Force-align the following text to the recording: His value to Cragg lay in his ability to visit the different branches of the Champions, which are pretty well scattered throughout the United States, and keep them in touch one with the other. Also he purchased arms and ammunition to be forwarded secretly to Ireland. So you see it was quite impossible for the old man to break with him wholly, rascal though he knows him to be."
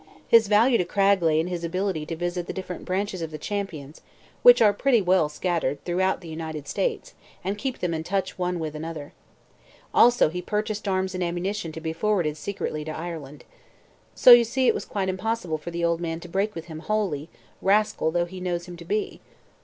His 0.27 0.47
value 0.47 0.79
to 0.79 0.83
Cragg 0.83 1.21
lay 1.21 1.39
in 1.39 1.45
his 1.45 1.63
ability 1.63 2.07
to 2.07 2.15
visit 2.15 2.47
the 2.47 2.53
different 2.53 2.85
branches 2.85 3.21
of 3.21 3.29
the 3.29 3.37
Champions, 3.37 4.01
which 4.41 4.59
are 4.59 4.73
pretty 4.73 4.99
well 4.99 5.29
scattered 5.29 5.85
throughout 5.85 6.21
the 6.21 6.27
United 6.27 6.67
States, 6.67 7.13
and 7.43 7.55
keep 7.55 7.77
them 7.77 7.93
in 7.93 8.03
touch 8.03 8.35
one 8.39 8.57
with 8.57 8.73
the 8.73 8.83
other. 8.83 9.13
Also 9.93 10.29
he 10.29 10.41
purchased 10.41 10.87
arms 10.87 11.13
and 11.13 11.23
ammunition 11.23 11.71
to 11.73 11.79
be 11.79 11.93
forwarded 11.93 12.35
secretly 12.35 12.83
to 12.83 12.91
Ireland. 12.91 13.43
So 14.15 14.31
you 14.31 14.43
see 14.43 14.67
it 14.67 14.73
was 14.73 14.85
quite 14.85 15.07
impossible 15.07 15.59
for 15.59 15.69
the 15.69 15.85
old 15.85 16.01
man 16.01 16.19
to 16.21 16.27
break 16.27 16.55
with 16.55 16.65
him 16.65 16.79
wholly, 16.79 17.29
rascal 17.61 18.09
though 18.09 18.25
he 18.25 18.39
knows 18.39 18.65
him 18.65 18.77
to 18.77 18.85
be." 18.85 19.21